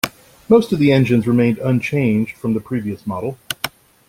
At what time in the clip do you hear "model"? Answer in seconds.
3.05-3.37